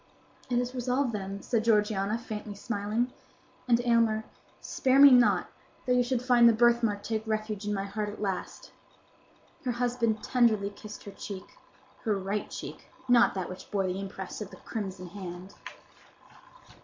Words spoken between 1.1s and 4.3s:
then," said Georgiana, faintly smiling. "And, Aylmer,